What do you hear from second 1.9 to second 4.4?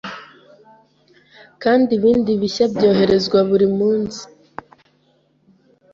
ibindi bishya byoherezwa buri munsi.